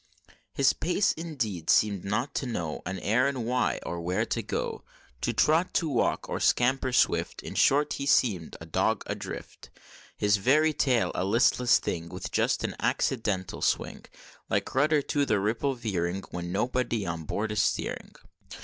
His 0.51 0.73
pace, 0.73 1.11
indeed, 1.11 1.69
seem'd 1.69 2.03
not 2.03 2.33
to 2.33 2.47
know 2.47 2.81
An 2.87 2.97
errand, 3.01 3.45
why, 3.45 3.79
or 3.85 4.01
where 4.01 4.25
to 4.25 4.41
go, 4.41 4.83
To 5.21 5.31
trot, 5.31 5.75
to 5.75 5.87
walk, 5.87 6.27
or 6.27 6.39
scamper 6.39 6.91
swift 6.91 7.43
In 7.43 7.53
short, 7.53 7.93
he 7.93 8.07
seem'd 8.07 8.57
a 8.59 8.65
dog 8.65 9.03
adrift; 9.05 9.69
His 10.17 10.37
very 10.37 10.73
tail, 10.73 11.11
a 11.13 11.23
listless 11.23 11.77
thing, 11.77 12.09
With 12.09 12.31
just 12.31 12.63
an 12.63 12.75
accidental 12.79 13.61
swing, 13.61 14.05
Like 14.49 14.73
rudder 14.73 15.03
to 15.03 15.23
the 15.23 15.39
ripple 15.39 15.75
veering, 15.75 16.23
When 16.31 16.51
nobody 16.51 17.05
on 17.05 17.25
board 17.25 17.51
is 17.51 17.61
steering. 17.61 18.13